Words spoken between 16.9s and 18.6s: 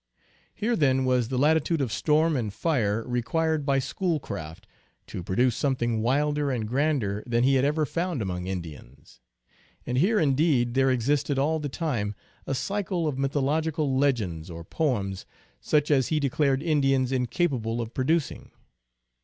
incapable of producing.